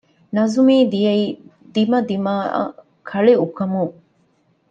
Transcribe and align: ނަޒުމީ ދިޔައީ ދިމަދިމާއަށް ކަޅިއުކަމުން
ނަޒުމީ 0.35 0.75
ދިޔައީ 0.91 1.25
ދިމަދިމާއަށް 1.73 2.75
ކަޅިއުކަމުން 3.09 3.93